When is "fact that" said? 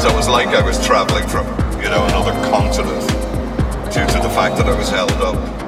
4.30-4.64